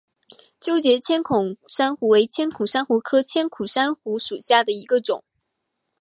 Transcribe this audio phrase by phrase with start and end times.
[0.59, 5.23] 纠结千孔珊瑚为千孔珊瑚科千孔珊瑚属下的一个种。